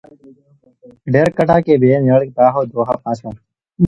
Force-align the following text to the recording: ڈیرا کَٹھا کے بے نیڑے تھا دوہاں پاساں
ڈیرا 1.11 1.31
کَٹھا 1.37 1.57
کے 1.65 1.73
بے 1.81 1.89
نیڑے 2.05 2.27
تھا 2.35 2.45
دوہاں 2.71 2.97
پاساں 3.03 3.33